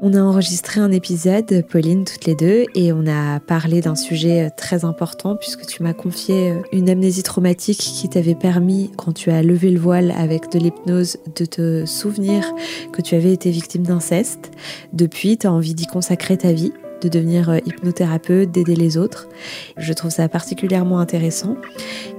[0.00, 4.48] On a enregistré un épisode, Pauline, toutes les deux, et on a parlé d'un sujet
[4.50, 9.42] très important puisque tu m'as confié une amnésie traumatique qui t'avait permis, quand tu as
[9.42, 12.44] levé le voile avec de l'hypnose, de te souvenir
[12.92, 14.52] que tu avais été victime d'inceste.
[14.92, 19.28] Depuis, tu as envie d'y consacrer ta vie de devenir euh, hypnothérapeute, d'aider les autres.
[19.76, 21.56] Je trouve ça particulièrement intéressant.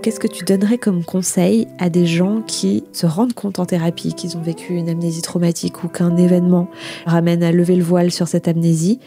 [0.01, 4.13] Qu'est-ce que tu donnerais comme conseil à des gens qui se rendent compte en thérapie
[4.13, 6.69] qu'ils ont vécu une amnésie traumatique ou qu'un événement
[7.05, 8.99] ramène à lever le voile sur cette amnésie?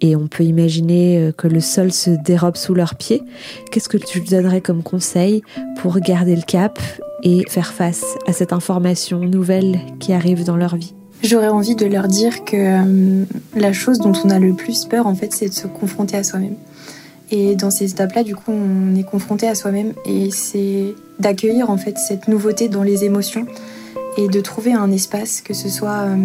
[0.00, 3.22] Et on peut imaginer euh, que le sol se dérobe sous leurs pieds.
[3.70, 5.42] Qu'est-ce que tu donnerais comme conseil
[5.80, 6.78] pour garder le cap
[7.22, 10.94] et faire face à cette information nouvelle qui arrive dans leur vie?
[11.22, 13.24] J'aurais envie de leur dire que euh,
[13.54, 16.24] la chose dont on a le plus peur, en fait, c'est de se confronter à
[16.24, 16.54] soi-même.
[17.30, 21.76] Et dans ces étapes-là, du coup, on est confronté à soi-même et c'est d'accueillir en
[21.76, 23.46] fait cette nouveauté dans les émotions
[24.16, 26.16] et de trouver un espace, que ce soit euh,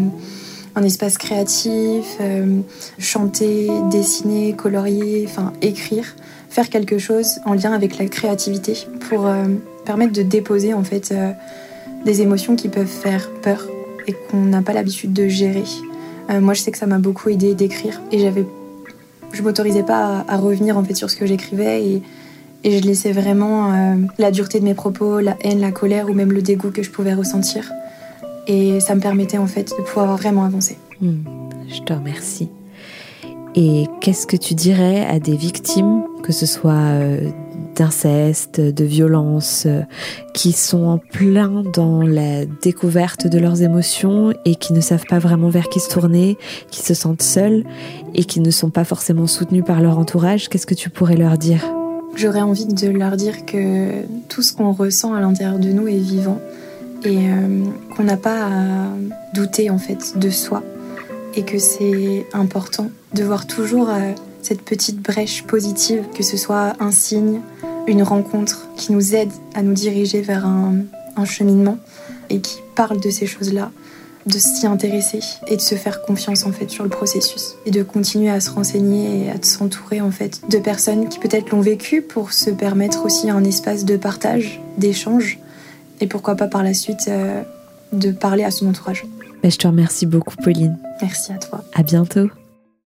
[0.75, 2.61] un espace créatif, euh,
[2.97, 6.15] chanter, dessiner, colorier, enfin écrire,
[6.49, 9.27] faire quelque chose en lien avec la créativité pour
[9.85, 11.13] permettre de déposer en fait
[12.05, 13.67] des émotions qui peuvent faire peur
[14.07, 15.63] et qu'on n'a pas l'habitude de gérer.
[16.29, 18.45] Euh, moi, je sais que ça m'a beaucoup aidé d'écrire et j'avais,
[19.31, 22.01] je m'autorisais pas à, revenir en fait sur ce que j'écrivais et,
[22.67, 26.31] je laissais vraiment euh, la dureté de mes propos, la haine, la colère ou même
[26.31, 27.71] le dégoût que je pouvais ressentir.
[28.47, 30.79] Et ça me permettait en fait de pouvoir vraiment avancer.
[30.99, 31.17] Hmm,
[31.67, 32.49] je te remercie.
[33.53, 37.29] Et qu'est-ce que tu dirais à des victimes, que ce soit euh,
[37.75, 39.81] d'inceste, de violence, euh,
[40.33, 45.19] qui sont en plein dans la découverte de leurs émotions et qui ne savent pas
[45.19, 46.37] vraiment vers qui se tourner,
[46.71, 47.63] qui se sentent seuls
[48.13, 50.49] et qui ne sont pas forcément soutenus par leur entourage.
[50.49, 51.63] Qu'est-ce que tu pourrais leur dire?
[52.15, 55.97] J'aurais envie de leur dire que tout ce qu'on ressent à l'intérieur de nous est
[55.97, 56.39] vivant
[57.03, 57.63] et euh,
[57.95, 58.87] qu'on n'a pas à
[59.33, 60.63] douter en fait de soi
[61.35, 66.73] et que c'est important de voir toujours euh, cette petite brèche positive, que ce soit
[66.79, 67.41] un signe,
[67.87, 70.75] une rencontre qui nous aide à nous diriger vers un,
[71.25, 71.77] cheminement
[72.29, 73.71] et qui parle de ces choses-là,
[74.25, 77.83] de s'y intéresser et de se faire confiance en fait sur le processus et de
[77.83, 82.01] continuer à se renseigner et à s'entourer en fait de personnes qui peut-être l'ont vécu
[82.01, 85.39] pour se permettre aussi un espace de partage, d'échange
[86.01, 87.41] et pourquoi pas par la suite euh,
[87.93, 89.05] de parler à son entourage.
[89.41, 90.77] Bah, je te remercie beaucoup Pauline.
[91.01, 91.63] Merci à toi.
[91.73, 92.29] À bientôt.